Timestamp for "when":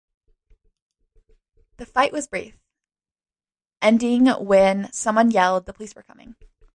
4.29-4.91